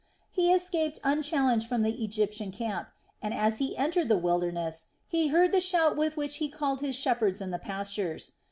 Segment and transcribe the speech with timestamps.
[0.31, 2.87] He escaped unchallenged from the Egyptian camp
[3.21, 6.95] and, as he entered the wilderness, he heard the shout with which he called his
[6.95, 8.31] shepherds in the pastures.